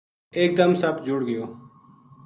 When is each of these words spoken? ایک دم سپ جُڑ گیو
ایک 0.37 0.51
دم 0.59 0.71
سپ 0.81 0.95
جُڑ 1.05 1.19
گیو 1.27 1.45